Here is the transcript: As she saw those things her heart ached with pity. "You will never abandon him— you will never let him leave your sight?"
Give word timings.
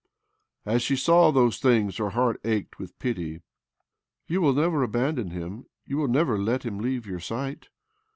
As 0.65 0.81
she 0.81 0.95
saw 0.95 1.29
those 1.29 1.59
things 1.59 1.97
her 1.97 2.09
heart 2.09 2.41
ached 2.43 2.79
with 2.79 2.97
pity. 2.97 3.41
"You 4.25 4.41
will 4.41 4.53
never 4.53 4.81
abandon 4.81 5.29
him— 5.29 5.67
you 5.85 5.95
will 5.97 6.07
never 6.07 6.39
let 6.39 6.63
him 6.63 6.79
leave 6.79 7.05
your 7.05 7.19
sight?" 7.19 7.69